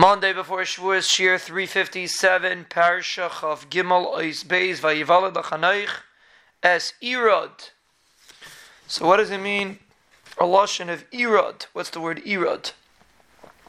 [0.00, 5.90] Monday before Shavuos, Shiur 357, Parashach of Gimel Ois Beis, Vayivalad Lachanoich,
[6.62, 6.92] Es.
[8.86, 9.80] So what does it mean?
[10.38, 11.66] A Lashon of Irod.
[11.72, 12.74] What's the word Irod?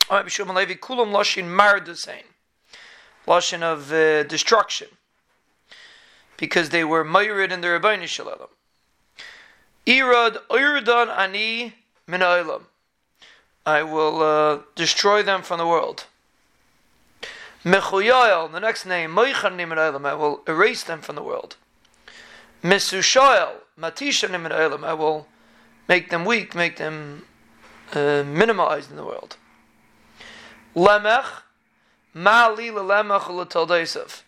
[0.08, 2.22] Alright, Bishum Levi, Kulam Lashon Mardusain.
[3.26, 4.90] Lashon of uh, destruction.
[6.38, 8.50] Because they were Mayrid in the Rabbeinu Shalom.
[9.88, 11.74] Irod, Irdan Ani
[12.06, 16.06] Min I will uh, destroy them from the world.
[17.64, 21.58] Mechuyoel, the next name, Moichan Nimin I will erase them from the world.
[22.64, 24.52] Mesushoel, Matisha Nimin
[24.84, 25.28] I will
[25.88, 27.26] make them weak, make them
[27.94, 29.36] uh, minimized in the world.
[30.76, 31.26] Lemech,
[32.16, 34.24] Ma'ali Lemech L'Toldesav.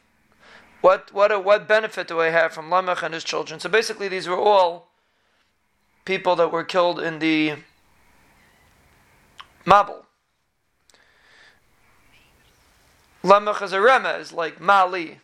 [0.82, 3.60] What what what benefit do I have from Lemech and his children?
[3.60, 4.88] So basically, these were all
[6.06, 7.54] people that were killed in the
[9.66, 10.06] Mabul.
[13.24, 15.20] Lemech is a remez, like Mali.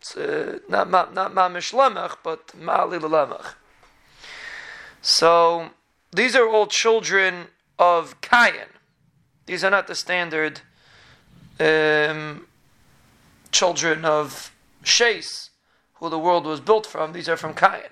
[0.00, 3.54] It's, uh, not not not Mamish Lemech, but Mali Lemech.
[5.02, 5.70] So
[6.12, 7.46] these are all children
[7.78, 8.68] of Cain.
[9.46, 10.60] These are not the standard
[11.58, 12.46] um,
[13.50, 14.52] children of
[14.84, 15.50] Shais,
[15.94, 17.12] who the world was built from.
[17.12, 17.90] These are from Cain.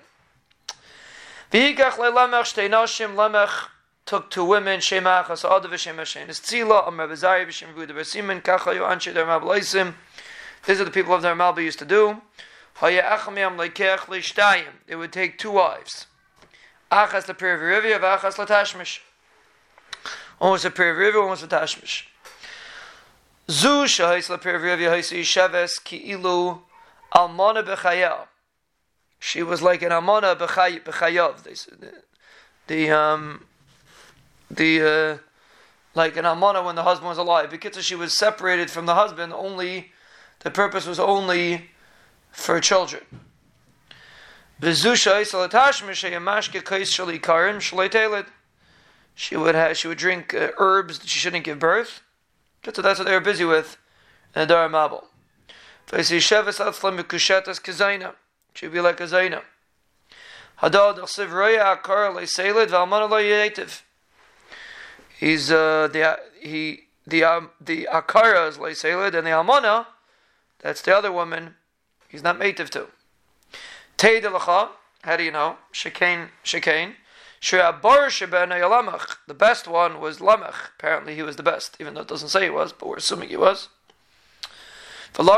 [4.09, 8.73] Took two women, Shema Achas Adav Shem Hashem Tzila, Amar Bezari V'Shem Vuda Besimen, Kacha
[8.73, 9.93] Yo Anshe Der Mabul
[10.65, 12.19] These are the people of their Malba used to do.
[14.87, 16.07] They would take two wives.
[16.91, 19.01] Achas Leperivirivia, V'Achas Latashmish.
[20.39, 22.05] One was a Perivirivia, one was Latashmish.
[23.47, 26.61] Zu Shahis Leperivirivia Haisi Sheves Ki Ilu
[27.13, 28.25] Almana Bechayel.
[29.19, 31.43] She was like an Bechayav.
[31.43, 31.93] They said
[32.65, 33.45] the um
[34.49, 35.17] the uh,
[35.95, 37.49] like an almana when the husband was alive.
[37.49, 39.33] Because she was separated from the husband.
[39.33, 39.91] Only
[40.39, 41.69] the purpose was only
[42.31, 43.03] for children.
[49.15, 52.01] She would have, she would drink uh, herbs that she shouldn't give birth.
[52.73, 53.77] So that's what they were busy with
[54.35, 55.05] in the Dar Mabul.
[58.53, 59.41] She would be like a Zaina.
[60.57, 60.97] Hadad
[65.19, 69.87] he's uh, the he the um, the akara is leiselid and the almana,
[70.59, 71.55] that's the other woman.
[72.07, 72.87] He's not mative to.
[73.97, 74.69] Tei delacha.
[75.03, 75.57] How do you know?
[75.73, 76.95] Shekain shekain.
[77.41, 80.55] The best one was Lamech.
[80.77, 83.29] Apparently, he was the best, even though it doesn't say he was, but we're assuming
[83.29, 83.69] he was.
[85.15, 85.29] One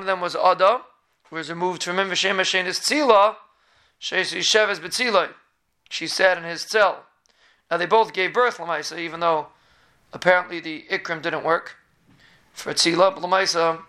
[0.00, 0.80] of them was Ada,
[1.34, 2.08] was removed from him.
[2.08, 3.36] V'shem Hashem is tzila,
[4.00, 5.30] sheis yisheves betziloi.
[5.90, 7.04] She sat in his cell.
[7.70, 9.48] Now they both gave birth, Lamaisa, even though
[10.12, 11.76] apparently the ikram didn't work
[12.52, 13.14] for tzila.
[13.14, 13.82] But Lamaisa,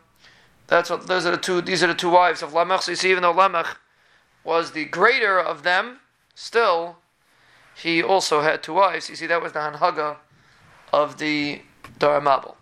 [0.67, 1.61] that's what those are the two.
[1.61, 2.81] These are the two wives of Lamech.
[2.81, 3.77] So you see, even though Lamech
[4.43, 5.99] was the greater of them,
[6.33, 6.97] still
[7.75, 9.09] he also had two wives.
[9.09, 10.17] You see, that was the hanhaga
[10.91, 11.61] of the
[11.99, 12.55] Daramabel.